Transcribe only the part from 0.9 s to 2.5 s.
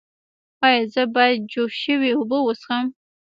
زه باید جوش شوې اوبه